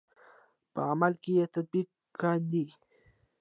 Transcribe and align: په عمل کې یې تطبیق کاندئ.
په 0.73 0.79
عمل 0.91 1.13
کې 1.23 1.31
یې 1.37 1.45
تطبیق 1.55 1.89
کاندئ. 2.19 2.67